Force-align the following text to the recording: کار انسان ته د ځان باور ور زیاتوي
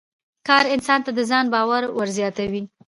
کار 0.47 0.65
انسان 0.75 0.99
ته 1.05 1.11
د 1.17 1.19
ځان 1.31 1.45
باور 1.53 1.83
ور 1.97 2.09
زیاتوي 2.17 2.63